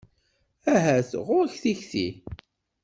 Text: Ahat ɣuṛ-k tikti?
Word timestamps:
Ahat 0.73 1.11
ɣuṛ-k 1.25 1.53
tikti? 1.63 2.07